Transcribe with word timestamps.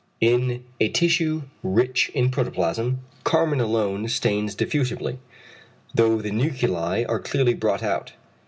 In 0.19 0.63
a 0.79 0.89
tissue 0.89 1.43
rich 1.61 2.09
in 2.15 2.31
protoplasm, 2.31 3.01
carmine 3.23 3.59
alone 3.61 4.07
stains 4.07 4.55
diffusely, 4.55 5.19
though 5.93 6.19
the 6.21 6.31
nuclei 6.31 7.03
are 7.07 7.19
clearly 7.19 7.53
brought 7.53 7.83
out. 7.83 8.13